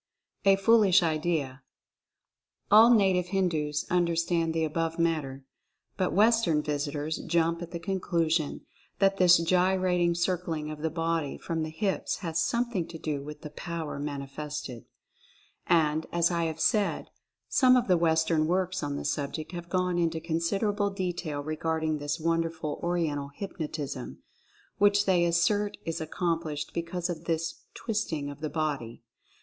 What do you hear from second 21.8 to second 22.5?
this won